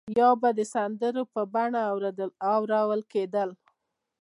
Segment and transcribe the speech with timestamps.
[0.19, 1.81] یا به د سندرو په بڼه
[2.55, 3.49] اورول کېدل.